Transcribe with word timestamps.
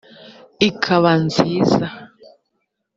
ikaba 0.67 1.11
nziza 1.25 1.85